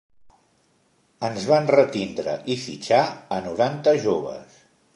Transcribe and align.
Ens 1.27 1.43
van 1.51 1.69
retindre 1.75 2.35
i 2.55 2.57
fitxar 2.63 3.05
a 3.37 3.39
noranta 3.49 3.95
joves. 4.07 4.61